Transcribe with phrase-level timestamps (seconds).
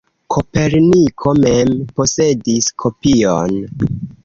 [0.35, 3.57] Koperniko mem posedis kopion.